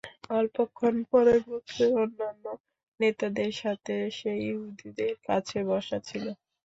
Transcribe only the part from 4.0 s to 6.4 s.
সে ইহুদীদের কাছে বসা ছিল।